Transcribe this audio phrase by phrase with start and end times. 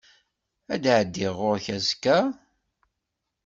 [0.73, 2.17] Ad d-εeddiɣ ɣur-k azekka?